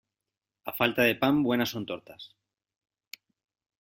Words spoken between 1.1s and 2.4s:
pan, buenas son tortas.